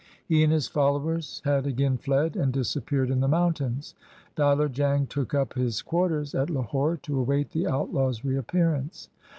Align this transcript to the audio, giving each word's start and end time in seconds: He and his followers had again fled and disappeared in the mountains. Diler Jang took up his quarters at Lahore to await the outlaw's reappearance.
He 0.25 0.43
and 0.43 0.51
his 0.51 0.67
followers 0.67 1.43
had 1.45 1.67
again 1.67 1.99
fled 1.99 2.35
and 2.35 2.51
disappeared 2.51 3.11
in 3.11 3.19
the 3.19 3.27
mountains. 3.27 3.93
Diler 4.35 4.67
Jang 4.67 5.05
took 5.05 5.35
up 5.35 5.53
his 5.53 5.83
quarters 5.83 6.33
at 6.33 6.49
Lahore 6.49 6.97
to 7.03 7.19
await 7.19 7.51
the 7.51 7.67
outlaw's 7.67 8.25
reappearance. 8.25 9.09